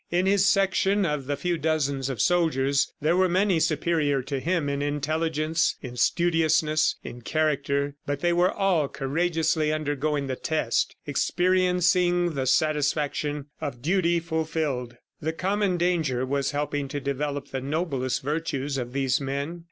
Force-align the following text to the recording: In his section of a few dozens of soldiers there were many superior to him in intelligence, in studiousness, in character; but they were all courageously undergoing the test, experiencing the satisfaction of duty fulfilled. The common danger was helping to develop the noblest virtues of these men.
In 0.09 0.25
his 0.25 0.47
section 0.47 1.05
of 1.05 1.29
a 1.29 1.35
few 1.37 1.59
dozens 1.59 2.09
of 2.09 2.19
soldiers 2.21 2.91
there 3.01 3.15
were 3.15 3.29
many 3.29 3.59
superior 3.59 4.23
to 4.23 4.39
him 4.39 4.67
in 4.67 4.81
intelligence, 4.81 5.75
in 5.83 5.95
studiousness, 5.95 6.95
in 7.03 7.21
character; 7.21 7.93
but 8.07 8.19
they 8.21 8.33
were 8.33 8.51
all 8.51 8.87
courageously 8.87 9.71
undergoing 9.71 10.25
the 10.25 10.35
test, 10.35 10.95
experiencing 11.05 12.33
the 12.33 12.47
satisfaction 12.47 13.45
of 13.61 13.83
duty 13.83 14.19
fulfilled. 14.19 14.97
The 15.21 15.33
common 15.33 15.77
danger 15.77 16.25
was 16.25 16.49
helping 16.49 16.87
to 16.87 16.99
develop 16.99 17.49
the 17.49 17.61
noblest 17.61 18.23
virtues 18.23 18.79
of 18.79 18.93
these 18.93 19.21
men. 19.21 19.59